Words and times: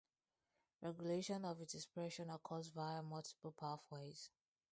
Regulation 0.81 1.45
of 1.45 1.61
its 1.61 1.75
expression 1.75 2.31
occurs 2.31 2.69
via 2.69 3.03
multiple 3.03 3.51
pathways. 3.55 4.31